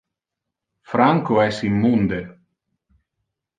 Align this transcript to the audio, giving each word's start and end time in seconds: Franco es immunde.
Franco 0.93 1.37
es 1.45 1.61
immunde. 1.69 2.19